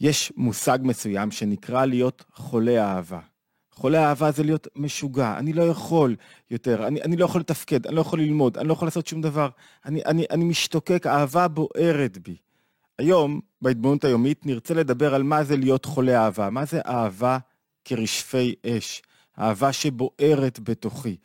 יש 0.00 0.32
מושג 0.36 0.78
מסוים 0.82 1.30
שנקרא 1.30 1.84
להיות 1.84 2.24
חולה 2.32 2.94
אהבה. 2.94 3.20
חולה 3.72 4.08
אהבה 4.08 4.30
זה 4.30 4.42
להיות 4.42 4.68
משוגע, 4.76 5.38
אני 5.38 5.52
לא 5.52 5.62
יכול 5.62 6.16
יותר, 6.50 6.86
אני, 6.86 7.02
אני 7.02 7.16
לא 7.16 7.24
יכול 7.24 7.40
לתפקד, 7.40 7.86
אני 7.86 7.96
לא 7.96 8.00
יכול 8.00 8.20
ללמוד, 8.20 8.58
אני 8.58 8.68
לא 8.68 8.72
יכול 8.72 8.88
לעשות 8.88 9.06
שום 9.06 9.20
דבר, 9.20 9.48
אני, 9.86 10.04
אני, 10.04 10.24
אני 10.30 10.44
משתוקק, 10.44 11.06
אהבה 11.06 11.48
בוערת 11.48 12.18
בי. 12.18 12.36
היום, 12.98 13.40
בהתבוננות 13.62 14.04
היומית, 14.04 14.46
נרצה 14.46 14.74
לדבר 14.74 15.14
על 15.14 15.22
מה 15.22 15.44
זה 15.44 15.56
להיות 15.56 15.84
חולה 15.84 16.24
אהבה, 16.24 16.50
מה 16.50 16.64
זה 16.64 16.80
אהבה 16.86 17.38
כרשפי 17.84 18.54
אש, 18.66 19.02
אהבה 19.38 19.72
שבוערת 19.72 20.60
בתוכי. 20.62 21.16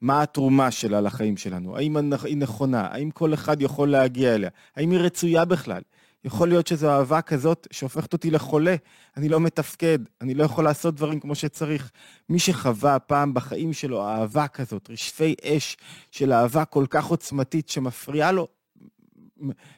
מה 0.00 0.22
התרומה 0.22 0.70
שלה 0.70 1.00
לחיים 1.00 1.36
שלנו? 1.36 1.76
האם 1.76 1.96
היא 2.24 2.36
נכונה? 2.36 2.88
האם 2.90 3.10
כל 3.10 3.34
אחד 3.34 3.62
יכול 3.62 3.90
להגיע 3.90 4.34
אליה? 4.34 4.50
האם 4.76 4.90
היא 4.90 4.98
רצויה 4.98 5.44
בכלל? 5.44 5.82
יכול 6.24 6.48
להיות 6.48 6.66
שזו 6.66 6.90
אהבה 6.90 7.22
כזאת 7.22 7.66
שהופכת 7.70 8.12
אותי 8.12 8.30
לחולה, 8.30 8.76
אני 9.16 9.28
לא 9.28 9.40
מתפקד, 9.40 9.98
אני 10.20 10.34
לא 10.34 10.44
יכול 10.44 10.64
לעשות 10.64 10.94
דברים 10.94 11.20
כמו 11.20 11.34
שצריך. 11.34 11.90
מי 12.28 12.38
שחווה 12.38 12.98
פעם 12.98 13.34
בחיים 13.34 13.72
שלו 13.72 14.08
אהבה 14.08 14.48
כזאת, 14.48 14.90
רשפי 14.90 15.34
אש 15.44 15.76
של 16.10 16.32
אהבה 16.32 16.64
כל 16.64 16.86
כך 16.90 17.06
עוצמתית 17.06 17.68
שמפריעה 17.68 18.32
לו 18.32 18.48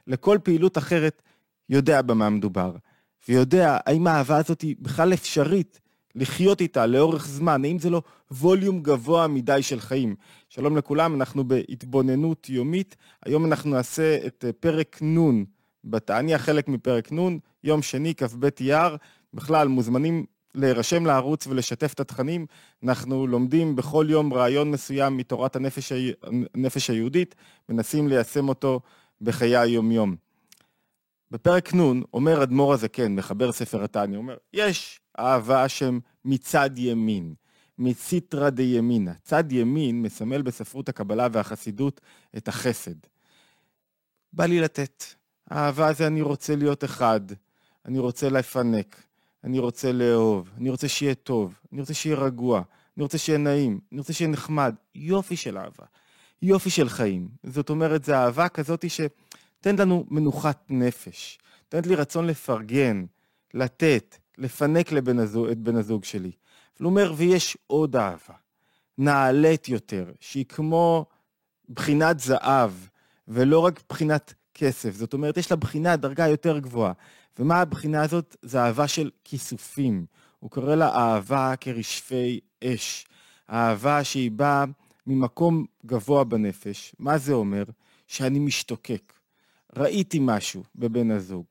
לכל 0.06 0.38
פעילות 0.42 0.78
אחרת, 0.78 1.22
יודע 1.69 2.02
במה 2.02 2.30
מדובר. 2.30 2.77
ויודע 3.28 3.78
האם 3.86 4.06
האהבה 4.06 4.36
הזאת 4.36 4.61
היא 4.61 4.77
בכלל 4.80 5.12
אפשרית 5.12 5.80
לחיות 6.14 6.61
איתה 6.61 6.86
לאורך 6.86 7.27
זמן, 7.27 7.64
האם 7.64 7.78
זה 7.78 7.91
לא 7.91 8.02
ווליום 8.30 8.83
גבוה 8.83 9.27
מדי 9.28 9.62
של 9.62 9.80
חיים. 9.80 10.14
שלום 10.48 10.77
לכולם, 10.77 11.14
אנחנו 11.14 11.45
בהתבוננות 11.45 12.48
יומית. 12.48 12.97
היום 13.27 13.45
אנחנו 13.45 13.70
נעשה 13.70 14.27
את 14.27 14.45
פרק 14.61 15.02
נ' 15.02 15.45
בתעניה, 15.84 16.38
חלק 16.38 16.69
מפרק 16.69 17.12
נ', 17.12 17.38
יום 17.65 17.83
שני, 17.83 18.15
כ"ב 18.15 18.48
אייר. 18.61 18.97
בכלל, 19.34 19.69
מוזמנים 19.69 20.27
להירשם 20.55 21.06
לערוץ 21.06 21.47
ולשתף 21.47 21.92
את 21.92 22.01
התכנים. 22.01 22.47
אנחנו 22.83 23.27
לומדים 23.27 23.77
בכל 23.77 24.06
יום 24.08 24.34
רעיון 24.34 24.70
מסוים 24.70 25.17
מתורת 25.17 25.56
הנפש, 25.56 25.92
ה... 25.92 25.95
הנפש 26.55 26.91
היהודית, 26.91 27.34
מנסים 27.69 28.08
ליישם 28.08 28.48
אותו 28.48 28.81
בחיי 29.20 29.56
היום-יום. 29.56 30.17
בפרק 31.31 31.75
נ' 31.75 32.03
אומר 32.14 32.42
אדמו"ר 32.42 32.73
הזקן, 32.73 33.14
מחבר 33.14 33.53
ספר 33.53 33.84
התניא, 33.84 34.19
אומר, 34.19 34.36
יש 34.53 35.01
אהבה 35.19 35.64
השם 35.64 35.98
מצד 36.25 36.70
ימין, 36.77 37.34
מציטרא 37.78 38.51
דימינא. 38.51 39.12
צד 39.23 39.53
ימין 39.53 40.03
מסמל 40.03 40.42
בספרות 40.42 40.89
הקבלה 40.89 41.28
והחסידות 41.33 42.01
את 42.36 42.48
החסד. 42.48 42.95
בא 44.33 44.47
לי 44.47 44.61
לתת. 44.61 45.05
אהבה 45.53 45.92
זה 45.92 46.06
אני 46.06 46.23
רוצה 46.23 46.56
להיות 46.56 46.84
אחד, 46.84 47.20
אני 47.84 47.98
רוצה 47.98 48.28
לפנק, 48.28 49.03
אני 49.45 49.59
רוצה 49.59 49.92
לאהוב, 49.92 50.51
אני 50.59 50.70
רוצה 50.70 50.89
שיהיה 50.89 51.14
טוב, 51.14 51.55
אני 51.73 51.81
רוצה 51.81 51.95
שיהיה 51.95 52.17
רגוע, 52.17 52.62
אני 52.97 53.03
רוצה 53.03 53.19
שיהיה 53.19 53.39
נעים, 53.39 53.81
אני 53.92 53.98
רוצה 53.98 54.12
שיהיה 54.12 54.31
נחמד. 54.31 54.75
יופי 54.95 55.36
של 55.36 55.59
אהבה, 55.59 55.84
יופי 56.42 56.70
של 56.70 56.89
חיים. 56.89 57.28
זאת 57.45 57.70
אומרת, 57.70 58.05
זו 58.05 58.12
אהבה 58.14 58.48
כזאת 58.48 58.84
שתן 58.91 59.77
לנו 59.77 60.05
מנוחת 60.11 60.64
נפש, 60.70 61.39
תן 61.69 61.81
לי 61.86 61.95
רצון 61.95 62.27
לפרגן, 62.27 63.05
לתת, 63.55 64.17
לפנק 64.39 64.92
לבן 64.92 65.19
הזוג, 65.19 65.48
את 65.48 65.58
בן 65.58 65.77
הזוג 65.77 66.05
שלי. 66.05 66.31
אבל 66.77 66.84
הוא 66.84 66.91
אומר, 66.91 67.12
ויש 67.17 67.56
עוד 67.67 67.97
אהבה, 67.97 68.34
נעלית 68.98 69.69
יותר, 69.69 70.12
שהיא 70.20 70.45
כמו 70.45 71.06
בחינת 71.69 72.20
זהב, 72.20 72.70
ולא 73.29 73.58
רק 73.58 73.83
בחינת 73.89 74.34
כסף. 74.55 74.94
זאת 74.94 75.12
אומרת, 75.12 75.36
יש 75.36 75.50
לה 75.50 75.56
בחינה, 75.56 75.97
דרגה 75.97 76.28
יותר 76.28 76.58
גבוהה. 76.58 76.92
ומה 77.38 77.60
הבחינה 77.60 78.02
הזאת? 78.02 78.36
זה 78.42 78.61
אהבה 78.61 78.88
של 78.88 79.11
כיסופים. 79.24 80.06
הוא 80.41 80.50
קורא 80.50 80.74
לה 80.74 80.88
אהבה 80.88 81.55
כרשפי 81.61 82.41
אש. 82.64 83.06
אהבה 83.50 84.05
שהיא 84.05 84.30
באה 84.30 84.64
ממקום 85.06 85.64
גבוה 85.86 86.24
בנפש. 86.24 86.95
מה 86.98 87.18
זה 87.18 87.33
אומר? 87.33 87.64
שאני 88.06 88.39
משתוקק. 88.39 89.12
ראיתי 89.77 90.18
משהו 90.23 90.62
בבן 90.77 91.11
הזוג, 91.11 91.45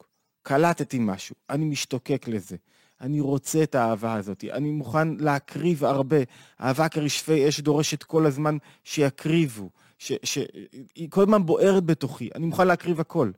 קלטתי 0.43 0.97
משהו, 1.01 1.35
אני 1.49 1.65
משתוקק 1.65 2.27
לזה. 2.27 2.55
אני 3.01 3.21
רוצה 3.21 3.63
את 3.63 3.75
האהבה 3.75 4.13
הזאת, 4.13 4.43
אני 4.51 4.71
מוכן 4.71 5.15
להקריב 5.15 5.83
הרבה. 5.83 6.17
אהבה 6.61 6.89
כרשפי 6.89 7.49
אש 7.49 7.59
דורשת 7.59 8.03
כל 8.03 8.25
הזמן 8.25 8.57
שיקריבו, 8.83 9.69
שהיא 10.03 11.09
כל 11.09 11.21
הזמן 11.21 11.45
בוערת 11.45 11.83
בתוכי, 11.85 12.29
אני 12.35 12.45
מוכן 12.45 12.67
להקריב 12.67 12.99
הכל. 12.99 13.31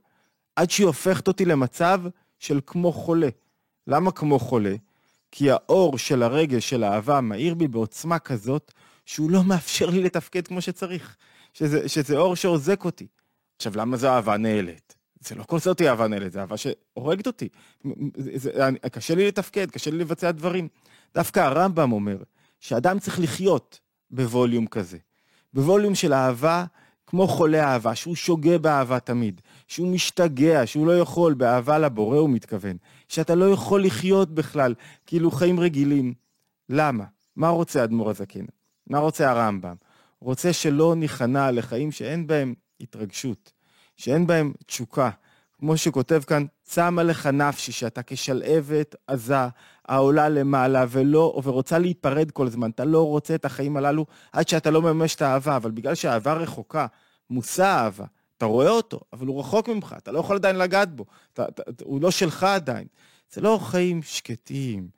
עד 0.56 0.70
שהיא 0.70 0.86
הופכת 0.86 1.28
אותי 1.28 1.44
למצב 1.44 2.00
של 2.38 2.60
כמו 2.66 2.92
חולה. 2.92 3.28
למה 3.86 4.12
כמו 4.12 4.38
חולה? 4.38 4.74
כי 5.30 5.50
האור 5.50 5.98
של 5.98 6.22
הרגש 6.22 6.70
של 6.70 6.84
האהבה 6.84 7.20
מאיר 7.20 7.54
בי 7.54 7.68
בעוצמה 7.68 8.18
כזאת, 8.18 8.72
שהוא 9.04 9.30
לא 9.30 9.44
מאפשר 9.44 9.90
לי 9.90 10.02
לתפקד 10.02 10.46
כמו 10.46 10.60
שצריך. 10.60 11.16
שזה, 11.52 11.88
שזה 11.88 12.16
אור 12.16 12.36
שעוזק 12.36 12.84
אותי. 12.84 13.06
עכשיו, 13.56 13.72
למה 13.76 13.96
זו 13.96 14.08
אהבה 14.08 14.36
נעלת? 14.36 14.94
זה 15.20 15.34
לא 15.34 15.44
כל 15.44 15.58
זאת 15.58 15.82
אהבה 15.82 16.08
נעלת, 16.08 16.32
זה 16.32 16.40
אהבה 16.40 16.56
שהורגת 16.56 17.26
אותי. 17.26 17.48
זה, 18.16 18.30
זה, 18.34 18.70
קשה 18.92 19.14
לי 19.14 19.26
לתפקד, 19.26 19.70
קשה 19.70 19.90
לי 19.90 19.98
לבצע 19.98 20.30
דברים. 20.30 20.68
דווקא 21.14 21.40
הרמב"ם 21.40 21.92
אומר 21.92 22.16
שאדם 22.60 22.98
צריך 22.98 23.20
לחיות 23.20 23.80
בווליום 24.10 24.66
כזה. 24.66 24.98
בווליום 25.56 25.94
של 25.94 26.12
אהבה, 26.12 26.64
כמו 27.06 27.28
חולה 27.28 27.72
אהבה, 27.72 27.94
שהוא 27.94 28.14
שוגה 28.14 28.58
באהבה 28.58 29.00
תמיד, 29.00 29.40
שהוא 29.68 29.92
משתגע, 29.92 30.66
שהוא 30.66 30.86
לא 30.86 30.98
יכול, 30.98 31.34
באהבה 31.34 31.78
לבורא 31.78 32.18
הוא 32.18 32.30
מתכוון, 32.30 32.76
שאתה 33.08 33.34
לא 33.34 33.50
יכול 33.50 33.84
לחיות 33.84 34.34
בכלל, 34.34 34.74
כאילו 35.06 35.30
חיים 35.30 35.60
רגילים. 35.60 36.14
למה? 36.68 37.04
מה 37.36 37.48
רוצה 37.48 37.84
אדמו"ר 37.84 38.10
הזקן? 38.10 38.44
מה 38.86 38.98
רוצה 38.98 39.30
הרמב"ם? 39.30 39.74
רוצה 40.20 40.52
שלא 40.52 40.94
ניכנע 40.96 41.50
לחיים 41.50 41.92
שאין 41.92 42.26
בהם 42.26 42.54
התרגשות, 42.80 43.52
שאין 43.96 44.26
בהם 44.26 44.52
תשוקה. 44.66 45.10
כמו 45.58 45.76
שכותב 45.76 46.22
כאן, 46.26 46.44
צמה 46.62 47.02
לך 47.02 47.26
נפשי, 47.26 47.72
שאתה 47.72 48.02
כשלהבת 48.02 48.94
עזה, 49.06 49.36
העולה 49.88 50.28
למעלה, 50.28 50.84
ולא, 50.88 51.40
ורוצה 51.44 51.78
להיפרד 51.78 52.30
כל 52.30 52.46
הזמן. 52.46 52.70
אתה 52.70 52.84
לא 52.84 53.06
רוצה 53.06 53.34
את 53.34 53.44
החיים 53.44 53.76
הללו 53.76 54.06
עד 54.32 54.48
שאתה 54.48 54.70
לא 54.70 54.82
מממש 54.82 55.14
את 55.14 55.22
האהבה, 55.22 55.56
אבל 55.56 55.70
בגלל 55.70 55.94
שהאהבה 55.94 56.32
רחוקה, 56.32 56.86
מושא 57.30 57.64
האהבה, 57.64 58.04
אתה 58.36 58.46
רואה 58.46 58.70
אותו, 58.70 59.00
אבל 59.12 59.26
הוא 59.26 59.40
רחוק 59.40 59.68
ממך, 59.68 59.94
אתה 59.98 60.12
לא 60.12 60.18
יכול 60.18 60.36
עדיין 60.36 60.56
לגעת 60.56 60.96
בו, 60.96 61.04
אתה, 61.32 61.44
אתה, 61.48 61.62
הוא 61.84 62.02
לא 62.02 62.10
שלך 62.10 62.42
עדיין. 62.42 62.86
זה 63.32 63.40
לא 63.40 63.58
חיים 63.62 64.02
שקטים, 64.02 64.88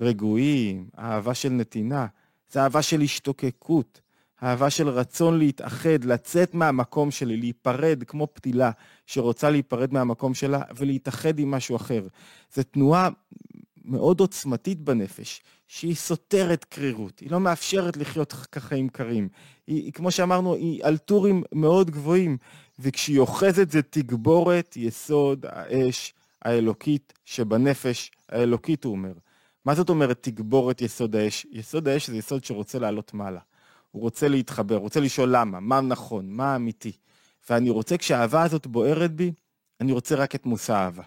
רגועים, 0.00 0.88
אהבה 0.98 1.34
של 1.34 1.48
נתינה, 1.48 2.06
זה 2.50 2.62
אהבה 2.62 2.82
של 2.82 3.00
השתוקקות, 3.00 4.00
אהבה 4.42 4.70
של 4.70 4.88
רצון 4.88 5.38
להתאחד, 5.38 6.04
לצאת 6.04 6.54
מהמקום 6.54 7.10
שלי, 7.10 7.36
להיפרד 7.36 8.04
כמו 8.06 8.28
פתילה 8.32 8.70
שרוצה 9.06 9.50
להיפרד 9.50 9.92
מהמקום 9.92 10.34
שלה 10.34 10.62
ולהתאחד 10.76 11.38
עם 11.38 11.50
משהו 11.50 11.76
אחר. 11.76 12.06
זו 12.54 12.62
תנועה 12.62 13.08
מאוד 13.84 14.20
עוצמתית 14.20 14.80
בנפש, 14.80 15.42
שהיא 15.68 15.94
סותרת 15.94 16.64
קרירות, 16.64 17.18
היא 17.18 17.30
לא 17.30 17.40
מאפשרת 17.40 17.96
לחיות 17.96 18.32
כחיים 18.32 18.88
קרים. 18.88 19.28
היא, 19.66 19.92
כמו 19.92 20.10
שאמרנו, 20.10 20.54
היא 20.54 20.84
על 20.84 20.96
טורים 20.96 21.42
מאוד 21.52 21.90
גבוהים, 21.90 22.36
וכשהיא 22.78 23.18
אוחזת 23.18 23.70
זה 23.70 23.82
תגבורת 23.82 24.76
יסוד 24.76 25.46
האש 25.48 26.14
האלוקית 26.42 27.12
שבנפש 27.24 28.10
האלוקית, 28.28 28.84
הוא 28.84 28.92
אומר. 28.92 29.12
מה 29.64 29.74
זאת 29.74 29.88
אומרת 29.88 30.18
תגבורת 30.22 30.80
יסוד 30.80 31.16
האש? 31.16 31.46
יסוד 31.50 31.88
האש 31.88 32.10
זה 32.10 32.16
יסוד 32.16 32.44
שרוצה 32.44 32.78
לעלות 32.78 33.14
מעלה. 33.14 33.40
הוא 33.94 34.02
רוצה 34.02 34.28
להתחבר, 34.28 34.76
רוצה 34.76 35.00
לשאול 35.00 35.36
למה, 35.36 35.60
מה 35.60 35.80
נכון, 35.80 36.30
מה 36.30 36.56
אמיתי. 36.56 36.92
ואני 37.50 37.70
רוצה, 37.70 37.96
כשהאהבה 37.96 38.42
הזאת 38.42 38.66
בוערת 38.66 39.12
בי, 39.12 39.32
אני 39.80 39.92
רוצה 39.92 40.14
רק 40.14 40.34
את 40.34 40.46
מושא 40.46 40.72
האהבה. 40.72 41.02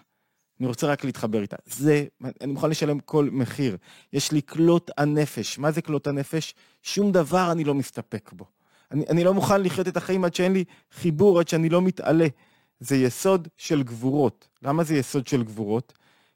אני 0.60 0.66
רוצה 0.66 0.86
רק 0.86 1.04
להתחבר 1.04 1.42
איתה. 1.42 1.56
זה, 1.66 2.06
אני 2.40 2.52
מוכן 2.52 2.70
לשלם 2.70 3.00
כל 3.00 3.28
מחיר. 3.32 3.76
יש 4.12 4.32
לי 4.32 4.42
כלות 4.42 4.90
הנפש. 4.98 5.58
מה 5.58 5.70
זה 5.70 5.82
כלות 5.82 6.06
הנפש? 6.06 6.54
שום 6.82 7.12
דבר 7.12 7.52
אני 7.52 7.64
לא 7.64 7.74
מסתפק 7.74 8.32
בו. 8.32 8.44
אני, 8.90 9.04
אני 9.08 9.24
לא 9.24 9.34
מוכן 9.34 9.62
לחיות 9.62 9.88
את 9.88 9.96
החיים 9.96 10.24
עד 10.24 10.34
שאין 10.34 10.52
לי 10.52 10.64
חיבור, 10.92 11.40
עד 11.40 11.48
שאני 11.48 11.68
לא 11.68 11.82
מתעלה. 11.82 12.26
זה 12.80 12.96
יסוד 12.96 13.48
של 13.56 13.82
גבורות. 13.82 14.48
למה 14.62 14.84
זה 14.84 14.96
יסוד 14.96 15.26
של 15.26 15.42
גבורות? 15.42 15.92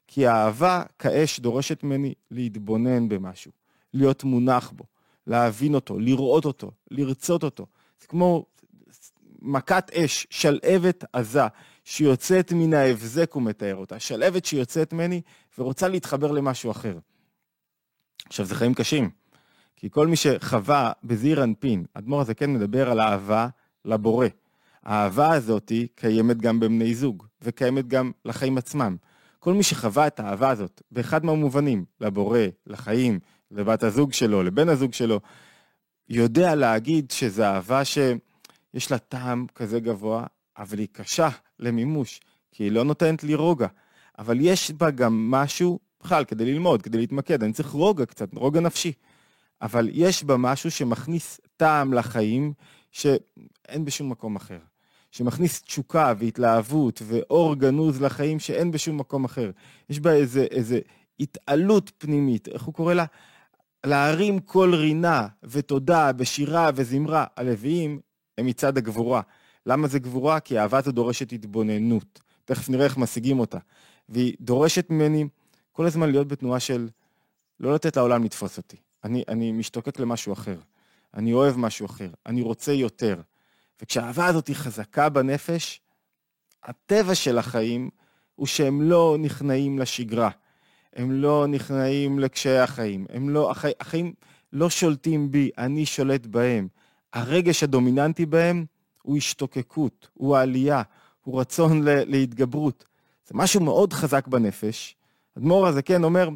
כי 0.07 0.27
האהבה 0.27 0.83
כאש 0.99 1.39
דורשת 1.39 1.83
ממני 1.83 2.13
להתבונן 2.31 3.09
במשהו, 3.09 3.51
להיות 3.93 4.23
מונח 4.23 4.71
בו, 4.75 4.83
להבין 5.27 5.75
אותו, 5.75 5.99
לראות 5.99 6.45
אותו, 6.45 6.71
לרצות 6.91 7.43
אותו. 7.43 7.65
זה 8.01 8.07
כמו 8.07 8.45
מכת 9.41 9.91
אש, 9.91 10.27
שלהבת 10.29 11.03
עזה, 11.13 11.47
שיוצאת 11.83 12.53
מן 12.53 12.73
ההבזק, 12.73 13.31
הוא 13.33 13.43
מתאר 13.43 13.75
אותה. 13.75 13.99
שלהבת 13.99 14.45
שיוצאת 14.45 14.93
ממני 14.93 15.21
ורוצה 15.57 15.87
להתחבר 15.87 16.31
למשהו 16.31 16.71
אחר. 16.71 16.97
עכשיו, 18.25 18.45
זה 18.45 18.55
חיים 18.55 18.73
קשים, 18.73 19.09
כי 19.75 19.89
כל 19.89 20.07
מי 20.07 20.15
שחווה 20.15 20.91
בזעיר 21.03 21.43
אנפין, 21.43 21.85
אדמו"ר 21.93 22.21
הזה 22.21 22.33
כן 22.33 22.53
מדבר 22.53 22.91
על 22.91 22.99
אהבה 22.99 23.47
לבורא. 23.85 24.27
האהבה 24.83 25.33
הזאת 25.33 25.71
קיימת 25.95 26.37
גם 26.37 26.59
בבני 26.59 26.95
זוג, 26.95 27.25
וקיימת 27.41 27.87
גם 27.87 28.11
לחיים 28.25 28.57
עצמם. 28.57 28.95
כל 29.39 29.53
מי 29.53 29.63
שחווה 29.63 30.07
את 30.07 30.19
האהבה 30.19 30.49
הזאת, 30.49 30.81
באחד 30.91 31.25
מהמובנים, 31.25 31.85
לבורא, 32.01 32.39
לחיים, 32.67 33.19
לבת 33.53 33.83
הזוג 33.83 34.13
שלו, 34.13 34.43
לבן 34.43 34.69
הזוג 34.69 34.93
שלו, 34.93 35.19
יודע 36.09 36.55
להגיד 36.55 37.11
שזו 37.11 37.43
אהבה 37.43 37.85
שיש 37.85 38.91
לה 38.91 38.97
טעם 38.97 39.45
כזה 39.55 39.79
גבוה, 39.79 40.25
אבל 40.57 40.79
היא 40.79 40.87
קשה 40.91 41.29
למימוש, 41.59 42.19
כי 42.51 42.63
היא 42.63 42.71
לא 42.71 42.83
נותנת 42.83 43.23
לי 43.23 43.35
רוגע. 43.35 43.67
אבל 44.19 44.37
יש 44.41 44.71
בה 44.71 44.91
גם 44.91 45.31
משהו, 45.31 45.79
בכלל, 46.03 46.25
כדי 46.25 46.45
ללמוד, 46.45 46.81
כדי 46.81 46.97
להתמקד, 46.97 47.43
אני 47.43 47.53
צריך 47.53 47.69
רוגע 47.69 48.05
קצת, 48.05 48.29
רוגע 48.33 48.59
נפשי. 48.59 48.93
אבל 49.61 49.89
יש 49.91 50.23
בה 50.23 50.37
משהו 50.37 50.71
שמכניס 50.71 51.39
טעם 51.57 51.93
לחיים 51.93 52.53
שאין 52.91 53.85
בשום 53.85 54.09
מקום 54.09 54.35
אחר. 54.35 54.59
שמכניס 55.11 55.61
תשוקה 55.61 56.13
והתלהבות 56.17 57.01
ואור 57.05 57.55
גנוז 57.55 58.01
לחיים 58.01 58.39
שאין 58.39 58.71
בשום 58.71 58.97
מקום 58.97 59.25
אחר. 59.25 59.51
יש 59.89 59.99
בה 59.99 60.13
איזה, 60.13 60.43
איזה 60.51 60.79
התעלות 61.19 61.91
פנימית, 61.97 62.47
איך 62.47 62.63
הוא 62.63 62.73
קורא 62.73 62.93
לה? 62.93 63.05
להרים 63.85 64.39
קול 64.39 64.75
רינה 64.75 65.27
ותודה 65.43 66.11
בשירה 66.11 66.69
וזמרה. 66.75 67.25
הלוויים 67.37 67.99
הם 68.37 68.45
מצד 68.45 68.77
הגבורה. 68.77 69.21
למה 69.65 69.87
זה 69.87 69.99
גבורה? 69.99 70.39
כי 70.39 70.57
האהבה 70.57 70.77
הזו 70.77 70.91
דורשת 70.91 71.31
התבוננות. 71.31 72.21
תכף 72.45 72.69
נראה 72.69 72.85
איך 72.85 72.97
משיגים 72.97 73.39
אותה. 73.39 73.57
והיא 74.09 74.35
דורשת 74.41 74.89
ממני 74.89 75.27
כל 75.71 75.85
הזמן 75.85 76.11
להיות 76.11 76.27
בתנועה 76.27 76.59
של 76.59 76.89
לא 77.59 77.73
לתת 77.73 77.97
לעולם 77.97 78.23
לתפוס 78.23 78.57
אותי. 78.57 78.77
אני, 79.03 79.23
אני 79.27 79.51
משתוקק 79.51 79.99
למשהו 79.99 80.33
אחר. 80.33 80.57
אני 81.13 81.33
אוהב 81.33 81.57
משהו 81.57 81.85
אחר. 81.85 82.09
אני 82.25 82.41
רוצה 82.41 82.71
יותר. 82.71 83.21
וכשהאהבה 83.81 84.25
הזאת 84.25 84.47
היא 84.47 84.55
חזקה 84.55 85.09
בנפש, 85.09 85.81
הטבע 86.63 87.15
של 87.15 87.37
החיים 87.37 87.89
הוא 88.35 88.47
שהם 88.47 88.81
לא 88.81 89.17
נכנעים 89.19 89.79
לשגרה. 89.79 90.29
הם 90.95 91.11
לא 91.11 91.47
נכנעים 91.47 92.19
לקשיי 92.19 92.59
החיים. 92.59 93.05
הם 93.09 93.29
לא, 93.29 93.51
החי, 93.51 93.71
החיים 93.79 94.13
לא 94.53 94.69
שולטים 94.69 95.31
בי, 95.31 95.49
אני 95.57 95.85
שולט 95.85 96.25
בהם. 96.25 96.67
הרגש 97.13 97.63
הדומיננטי 97.63 98.25
בהם 98.25 98.65
הוא 99.01 99.17
השתוקקות, 99.17 100.09
הוא 100.13 100.37
העלייה, 100.37 100.81
הוא 101.21 101.41
רצון 101.41 101.81
להתגברות. 101.83 102.85
זה 103.27 103.31
משהו 103.37 103.61
מאוד 103.61 103.93
חזק 103.93 104.27
בנפש. 104.27 104.95
אדמו"ר 105.37 105.67
הזה 105.67 105.81
כן 105.81 106.03
אומר, 106.03 106.29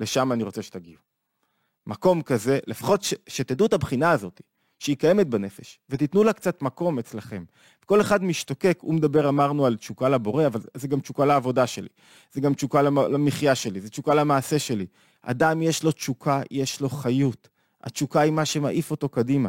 לשם 0.00 0.32
אני 0.32 0.42
רוצה 0.42 0.62
שתגיעו. 0.62 1.00
מקום 1.86 2.22
כזה, 2.22 2.58
לפחות 2.66 3.02
ש, 3.02 3.14
שתדעו 3.26 3.66
את 3.66 3.72
הבחינה 3.72 4.10
הזאת, 4.10 4.40
שהיא 4.82 4.96
קיימת 4.96 5.26
בנפש, 5.26 5.78
ותיתנו 5.90 6.24
לה 6.24 6.32
קצת 6.32 6.62
מקום 6.62 6.98
אצלכם. 6.98 7.44
כל 7.86 8.00
אחד 8.00 8.24
משתוקק, 8.24 8.78
הוא 8.82 8.94
מדבר, 8.94 9.28
אמרנו, 9.28 9.66
על 9.66 9.76
תשוקה 9.76 10.08
לבורא, 10.08 10.46
אבל 10.46 10.60
זה 10.74 10.88
גם 10.88 11.00
תשוקה 11.00 11.24
לעבודה 11.24 11.66
שלי. 11.66 11.88
זה 12.32 12.40
גם 12.40 12.54
תשוקה 12.54 12.82
למחיה 12.82 13.54
שלי, 13.54 13.80
זה 13.80 13.90
תשוקה 13.90 14.14
למעשה 14.14 14.58
שלי. 14.58 14.86
אדם 15.22 15.62
יש 15.62 15.82
לו 15.82 15.92
תשוקה, 15.92 16.42
יש 16.50 16.80
לו 16.80 16.88
חיות. 16.88 17.48
התשוקה 17.82 18.20
היא 18.20 18.32
מה 18.32 18.44
שמעיף 18.44 18.90
אותו 18.90 19.08
קדימה. 19.08 19.48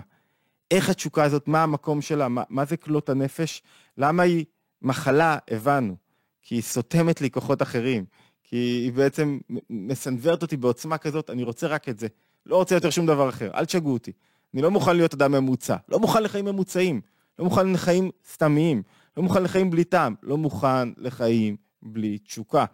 איך 0.72 0.90
התשוקה 0.90 1.24
הזאת, 1.24 1.48
מה 1.48 1.64
המקום 1.64 2.02
שלה, 2.02 2.28
מה, 2.28 2.44
מה 2.50 2.66
זה 2.66 2.78
כלות 2.78 3.10
הנפש, 3.10 3.62
למה 3.98 4.24
היא 4.24 4.46
מחלה, 4.82 5.38
הבנו. 5.52 5.96
כי 6.42 6.56
היא 6.56 6.62
סותמת 6.62 7.22
לי 7.22 7.32
כוחות 7.32 7.62
אחרים, 7.62 8.06
כי 8.44 8.56
היא 8.56 8.94
בעצם 8.94 9.40
מסנוורת 9.70 10.42
אותי 10.42 10.58
בעוצמה 10.58 10.98
כזאת, 10.98 11.30
אני 11.30 11.44
רוצה 11.44 11.68
רק 11.68 11.90
את 11.90 12.00
זה. 12.00 12.08
לא 12.46 12.56
רוצה 12.56 12.76
יותר 12.76 12.90
שום 12.90 13.06
דבר 13.06 13.30
אחר, 13.30 13.52
אל 13.54 13.66
תשגעו 13.66 13.94
אותי. 13.94 14.12
אני 14.54 14.62
לא 14.62 14.72
מוכן 14.72 14.96
להיות 14.96 15.14
אדם 15.14 15.32
ממוצע, 15.32 15.76
לא 15.90 16.00
מוכן 16.00 16.24
לחיים 16.24 16.46
ממוצעים, 16.46 17.02
לא 17.40 17.46
מוכן 17.46 17.74
לחיים 17.74 18.12
סתמיים, 18.28 18.84
לא 19.18 19.24
מוכן 19.24 19.44
לחיים 19.44 19.70
בלי 19.70 19.84
טעם, 19.84 20.16
לא 20.24 20.38
מוכן 20.38 20.90
לחיים 20.98 21.56
בלי 21.82 22.18
תשוקה. 22.18 22.66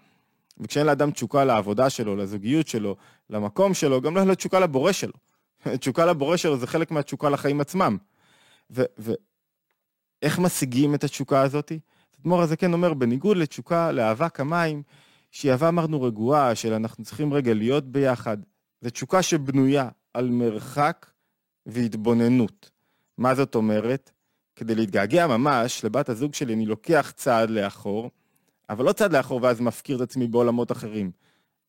וכשאין 0.60 0.86
לאדם 0.86 1.12
תשוקה 1.12 1.46
לעבודה 1.46 1.90
שלו, 1.90 2.16
לזוגיות 2.16 2.68
שלו, 2.68 2.96
למקום 3.30 3.74
שלו, 3.74 4.02
גם 4.02 4.16
לא 4.16 4.20
אין 4.20 4.28
לו 4.28 4.36
תשוקה 4.36 4.60
לבורא 4.60 4.92
שלו. 4.92 5.14
תשוקה 5.80 6.06
לבורא 6.06 6.38
שלו 6.38 6.58
זה 6.58 6.68
חלק 6.68 6.92
מהתשוקה 6.92 7.30
לחיים 7.30 7.62
עצמם. 7.62 7.98
ואיך 8.70 10.40
משיגים 10.40 10.96
את 10.96 11.04
התשוקה 11.04 11.42
הזאתי? 11.42 11.80
האדמו"ר 12.18 12.42
הזה 12.42 12.56
כן 12.56 12.74
אומר, 12.74 12.94
בניגוד 12.94 13.38
לתשוקה, 13.38 13.92
לאהבה 13.92 14.30
כמים, 14.30 14.84
שהיא 15.32 15.52
אהבה 15.52 15.70
אמרנו 15.70 16.02
רגועה, 16.02 16.56
של 16.56 16.74
אנחנו 16.74 17.04
צריכים 17.04 17.34
רגע 17.34 17.54
להיות 17.54 17.92
ביחד. 17.92 18.38
זו 18.82 18.90
תשוקה 18.90 19.22
שבנויה 19.22 19.90
על 20.14 20.30
מרחק 20.30 21.06
והתבוננות. 21.72 22.70
מה 23.18 23.36
זאת 23.36 23.56
אומרת? 23.56 24.12
כדי 24.56 24.76
להתגעגע 24.76 25.28
ממש 25.28 25.86
לבת 25.86 26.10
הזוג 26.10 26.34
שלי, 26.34 26.54
אני 26.54 26.66
לוקח 26.66 27.14
צעד 27.16 27.50
לאחור, 27.50 28.12
אבל 28.70 28.86
לא 28.86 28.92
צעד 28.92 29.14
לאחור 29.14 29.40
ואז 29.44 29.62
מפקיר 29.62 29.98
את 29.98 30.02
עצמי 30.02 30.28
בעולמות 30.28 30.72
אחרים. 30.72 31.12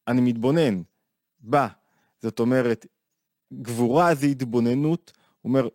אני 0.08 0.20
מתבונן, 0.20 0.82
בה. 1.41 1.69
זאת 2.23 2.41
אומרת, 2.41 2.87
גבורה 3.52 4.14
זה 4.14 4.26
התבוננות, 4.26 5.12
הוא 5.41 5.50
אומר, 5.50 5.69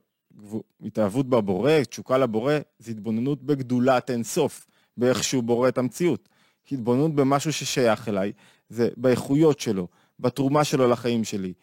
התאהבות 0.81 1.29
בבורא, 1.29 1.83
תשוקה 1.83 2.17
לבורא, 2.17 2.53
זה 2.79 2.91
התבוננות 2.91 3.43
בגדולת 3.43 4.09
אינסוף, 4.09 4.67
באיך 4.97 5.23
שהוא 5.23 5.43
בורא 5.43 5.67
את 5.67 5.77
המציאות. 5.77 6.29
התבוננות 6.71 7.15
במשהו 7.15 7.53
ששייך 7.53 8.09
אליי, 8.09 8.31
זה 8.69 8.89
באיכויות 8.97 9.59
שלו, 9.59 9.87
בתרומה 10.19 10.63
שלו 10.63 10.87
לחיים 10.87 11.23
שלי. 11.23 11.53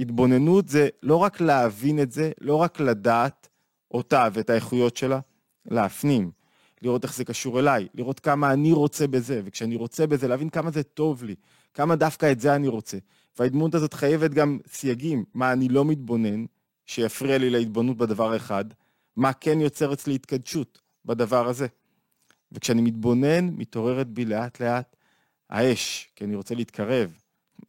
התבוננות 0.00 0.68
זה 0.68 0.88
לא 1.02 1.16
רק 1.16 1.40
להבין 1.40 2.02
את 2.02 2.12
זה, 2.12 2.32
לא 2.40 2.56
רק 2.56 2.80
לדעת 2.80 3.48
אותה 3.90 4.28
ואת 4.32 4.50
האיכויות 4.50 4.96
שלה, 4.96 5.20
להפנים, 5.66 6.30
לראות 6.82 7.04
איך 7.04 7.14
זה 7.14 7.24
קשור 7.24 7.60
אליי, 7.60 7.88
לראות 7.94 8.20
כמה 8.20 8.52
אני 8.52 8.72
רוצה 8.72 9.06
בזה, 9.06 9.40
וכשאני 9.44 9.76
רוצה 9.76 10.06
בזה, 10.06 10.28
להבין 10.28 10.50
כמה 10.50 10.70
זה 10.70 10.82
טוב 10.82 11.24
לי, 11.24 11.34
כמה 11.74 11.96
דווקא 11.96 12.32
את 12.32 12.40
זה 12.40 12.54
אני 12.54 12.68
רוצה. 12.68 12.98
וההתבוננות 13.38 13.74
הזאת 13.74 13.94
חייבת 13.94 14.30
גם 14.30 14.58
סייגים, 14.66 15.24
מה 15.34 15.52
אני 15.52 15.68
לא 15.68 15.84
מתבונן, 15.84 16.44
שיפריע 16.86 17.38
לי 17.38 17.50
להתבוננות 17.50 17.96
בדבר 17.96 18.36
אחד, 18.36 18.64
מה 19.16 19.32
כן 19.32 19.60
יוצר 19.60 19.92
אצלי 19.92 20.14
התקדשות 20.14 20.80
בדבר 21.04 21.48
הזה. 21.48 21.66
וכשאני 22.52 22.82
מתבונן, 22.82 23.48
מתעוררת 23.48 24.06
בי 24.06 24.24
לאט 24.24 24.60
לאט 24.60 24.96
האש, 25.50 26.08
כי 26.16 26.24
אני 26.24 26.34
רוצה 26.34 26.54
להתקרב. 26.54 27.12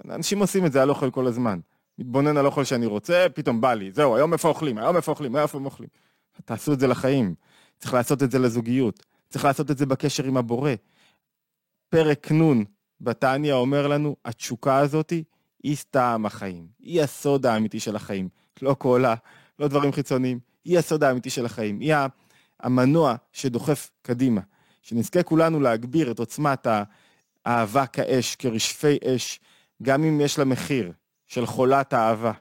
אנשים 0.10 0.40
עושים 0.40 0.66
את 0.66 0.72
זה 0.72 0.82
על 0.82 0.90
אוכל 0.90 1.12
כל 1.12 1.28
הזמן. 1.28 1.60
מתבונן 2.02 2.38
על 2.38 2.46
אוכל 2.46 2.64
שאני 2.64 2.86
רוצה, 2.86 3.26
פתאום 3.34 3.62
בא 3.62 3.74
לי, 3.74 3.92
זהו, 3.92 4.16
היום 4.16 4.34
איפה 4.34 4.48
אוכלים, 4.48 4.78
היום 4.78 4.96
איפה 4.96 5.12
אוכלים, 5.12 5.36
היום 5.36 5.44
איפה 5.44 5.58
אוכלים. 5.58 5.90
תעשו 6.46 6.74
את 6.74 6.80
זה 6.80 6.88
לחיים. 6.88 7.36
צריך 7.80 7.94
לעשות 7.94 8.24
את 8.24 8.32
זה 8.32 8.40
לזוגיות. 8.40 9.06
צריך 9.30 9.46
לעשות 9.46 9.72
את 9.72 9.78
זה 9.78 9.86
בקשר 9.86 10.24
עם 10.24 10.38
הבורא. 10.38 10.72
פרק 11.90 12.32
נ' 12.32 12.64
בתניא 13.02 13.54
אומר 13.54 13.88
לנו, 13.88 14.16
התשוקה 14.26 14.78
הזאתי 14.78 15.24
היא 15.64 15.76
סתם 15.76 16.24
החיים. 16.26 16.68
היא 16.80 17.02
הסוד 17.02 17.46
האמיתי 17.46 17.80
של 17.80 17.96
החיים. 17.96 18.30
לא 18.62 18.74
קולה, 18.74 19.16
לא 19.60 19.68
דברים 19.68 19.92
חיצוניים. 19.92 20.40
היא 20.66 20.78
הסוד 20.80 21.04
האמיתי 21.04 21.30
של 21.30 21.46
החיים. 21.46 21.80
היא 21.80 21.96
המנוע 22.60 23.16
שדוחף 23.32 23.92
קדימה. 24.02 24.42
שנזכה 24.82 25.24
כולנו 25.24 25.60
להגביר 25.60 26.12
את 26.12 26.20
עוצמת 26.20 26.68
האהבה 27.46 27.86
כאש, 27.86 28.36
כרשפי 28.36 28.98
אש, 29.06 29.40
גם 29.84 30.04
אם 30.04 30.22
יש 30.22 30.40
לה 30.40 30.46
מחיר 30.46 30.92
של 31.32 31.46
חולת 31.46 31.94
האהבה. 31.94 32.32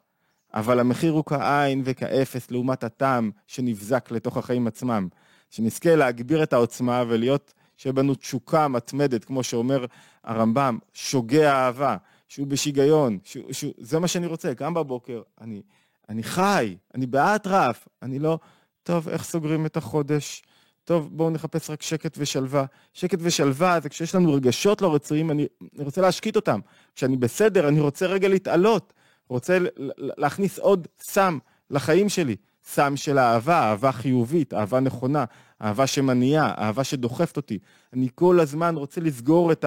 אבל 0.54 0.80
המחיר 0.80 1.12
הוא 1.12 1.24
כעין 1.26 1.82
וכאפס 1.84 2.50
לעומת 2.50 2.84
הטעם 2.84 3.30
שנבזק 3.46 4.10
לתוך 4.10 4.36
החיים 4.36 4.66
עצמם. 4.66 5.08
שנזכה 5.50 5.94
להגביר 5.96 6.42
את 6.42 6.52
העוצמה 6.52 7.04
ולהיות, 7.08 7.54
שיהיה 7.76 7.92
בנו 7.92 8.14
תשוקה 8.14 8.68
מתמדת, 8.68 9.24
כמו 9.24 9.42
שאומר 9.42 9.84
הרמב"ם, 10.24 10.78
שוגה 10.92 11.52
אהבה, 11.52 11.96
שהוא 12.28 12.46
בשיגיון, 12.46 13.18
שהוא, 13.24 13.52
שהוא, 13.52 13.72
זה 13.78 13.98
מה 13.98 14.08
שאני 14.08 14.26
רוצה, 14.26 14.52
גם 14.54 14.74
בבוקר, 14.74 15.22
אני, 15.40 15.62
אני 16.08 16.22
חי, 16.22 16.76
אני 16.94 17.06
באטרף, 17.06 17.88
אני 18.02 18.18
לא, 18.18 18.38
טוב, 18.82 19.08
איך 19.08 19.24
סוגרים 19.24 19.66
את 19.66 19.76
החודש? 19.76 20.42
טוב, 20.90 21.08
בואו 21.12 21.30
נחפש 21.30 21.70
רק 21.70 21.82
שקט 21.82 22.14
ושלווה. 22.18 22.64
שקט 22.92 23.18
ושלווה 23.22 23.80
זה 23.80 23.88
כשיש 23.88 24.14
לנו 24.14 24.32
רגשות 24.32 24.82
לא 24.82 24.94
רצויים, 24.94 25.30
אני, 25.30 25.46
אני 25.76 25.84
רוצה 25.84 26.00
להשקיט 26.00 26.36
אותם. 26.36 26.60
כשאני 26.94 27.16
בסדר, 27.16 27.68
אני 27.68 27.80
רוצה 27.80 28.06
רגע 28.06 28.28
להתעלות, 28.28 28.92
רוצה 29.28 29.58
להכניס 29.96 30.58
עוד 30.58 30.88
סם 31.00 31.38
לחיים 31.70 32.08
שלי. 32.08 32.36
סם 32.64 32.96
של 32.96 33.18
אהבה, 33.18 33.58
אהבה 33.58 33.92
חיובית, 33.92 34.54
אהבה 34.54 34.80
נכונה, 34.80 35.24
אהבה 35.62 35.86
שמניעה, 35.86 36.54
אהבה 36.58 36.84
שדוחפת 36.84 37.36
אותי. 37.36 37.58
אני 37.92 38.08
כל 38.14 38.40
הזמן 38.40 38.76
רוצה 38.76 39.00
לסגור 39.00 39.52
את 39.52 39.64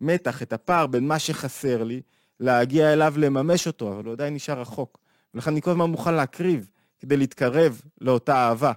המתח, 0.00 0.42
את 0.42 0.52
הפער 0.52 0.86
בין 0.86 1.08
מה 1.08 1.18
שחסר 1.18 1.84
לי, 1.84 2.00
להגיע 2.40 2.92
אליו, 2.92 3.14
לממש 3.16 3.66
אותו, 3.66 3.92
אבל 3.92 4.04
הוא 4.04 4.12
עדיין 4.12 4.34
נשאר 4.34 4.60
רחוק. 4.60 4.98
ולכן 5.34 5.50
אני 5.50 5.62
כל 5.62 5.70
הזמן 5.70 5.90
מוכן 5.90 6.14
להקריב 6.14 6.70
כדי 7.00 7.16
להתקרב 7.16 7.82
לאותה 8.00 8.36
אהבה. 8.36 8.72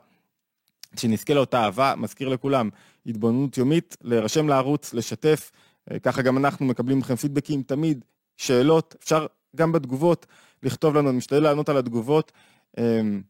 שנזכה 0.97 1.33
לאותה 1.33 1.63
אהבה, 1.63 1.93
מזכיר 1.97 2.29
לכולם, 2.29 2.69
התבוננות 3.05 3.57
יומית, 3.57 3.97
להירשם 4.01 4.47
לערוץ, 4.47 4.93
לשתף, 4.93 5.51
אה, 5.91 5.99
ככה 5.99 6.21
גם 6.21 6.37
אנחנו 6.37 6.65
מקבלים 6.65 6.99
מכם 6.99 7.15
פידבקים 7.15 7.63
תמיד, 7.63 8.05
שאלות, 8.37 8.95
אפשר 8.99 9.25
גם 9.55 9.71
בתגובות 9.71 10.25
לכתוב 10.63 10.95
לנו, 10.95 11.09
אני 11.09 11.17
משתדל 11.17 11.43
לענות 11.43 11.69
על 11.69 11.77
התגובות. 11.77 12.31
אמ, 12.77 13.21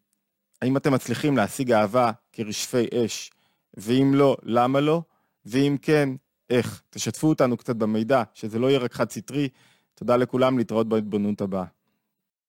האם 0.62 0.78
אתם 0.78 0.94
מצליחים 0.94 1.38
להשיג 1.38 1.72
אהבה 1.72 2.12
כרשפי 2.34 2.86
אש? 2.94 3.32
ואם 3.78 4.12
לא, 4.16 4.38
למה 4.44 4.80
לא? 4.80 5.02
ואם 5.46 5.78
כן, 5.82 6.10
איך. 6.50 6.82
תשתפו 6.90 7.30
אותנו 7.30 7.58
קצת 7.58 7.76
במידע, 7.76 8.24
שזה 8.34 8.60
לא 8.60 8.68
יהיה 8.68 8.80
רק 8.80 8.94
חד 8.94 9.12
סטרי. 9.12 9.50
תודה 9.96 10.16
לכולם, 10.16 10.58
להתראות 10.58 10.90
בהתבוננות 10.90 11.42
הבאה. 11.42 11.66